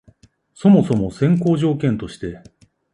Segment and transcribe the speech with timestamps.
[0.55, 2.41] そもそも先行条件として、